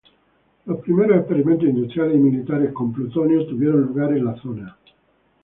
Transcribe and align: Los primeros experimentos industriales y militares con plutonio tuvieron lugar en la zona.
Los 0.65 0.79
primeros 0.79 1.15
experimentos 1.19 1.67
industriales 1.69 2.15
y 2.15 2.19
militares 2.19 2.73
con 2.73 2.91
plutonio 2.91 3.45
tuvieron 3.45 3.81
lugar 3.83 4.11
en 4.17 4.25
la 4.25 4.35
zona. 4.41 4.75